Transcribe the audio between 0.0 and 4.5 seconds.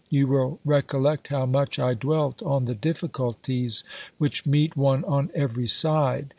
You will recollect how much I dwelt on the difficulties which